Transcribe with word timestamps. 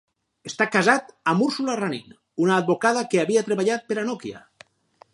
Està 0.49 0.65
casat 0.75 1.11
amb 1.33 1.45
Ursula 1.49 1.77
Ranin, 1.81 2.17
una 2.47 2.57
advocada 2.65 3.07
que 3.13 3.23
havia 3.25 3.47
treballat 3.51 3.89
per 3.93 4.03
a 4.07 4.11
Nokia. 4.13 4.47